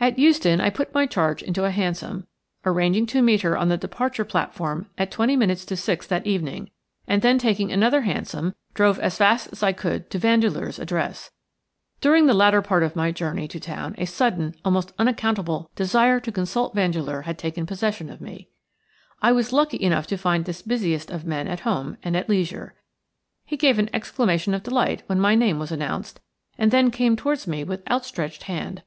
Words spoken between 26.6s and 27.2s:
then came